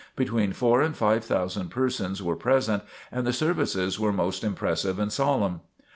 [0.15, 5.13] Between four and five thousand persons were present and the services were most impressive and
[5.13, 5.61] solemn.